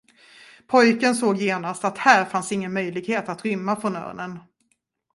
Pojken 0.67 1.15
såg 1.15 1.37
genast, 1.37 1.85
att 1.85 1.97
här 1.97 2.25
fanns 2.25 2.51
ingen 2.51 2.73
möjlighet 2.73 3.29
att 3.29 3.45
rymma 3.45 3.75
från 3.81 3.95
örnen. 3.95 4.39